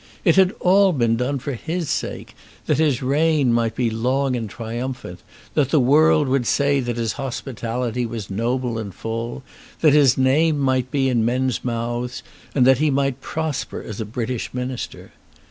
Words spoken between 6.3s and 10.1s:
say that his hospitality was noble and full, that